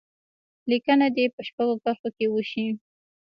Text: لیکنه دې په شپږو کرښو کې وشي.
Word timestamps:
لیکنه 0.69 1.07
دې 1.15 1.25
په 1.35 1.41
شپږو 1.47 1.75
کرښو 1.83 2.09
کې 2.17 2.25
وشي. 2.29 2.67